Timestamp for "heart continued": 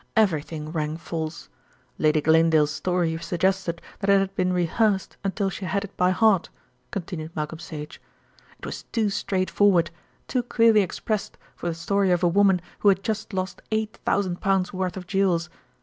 6.09-7.35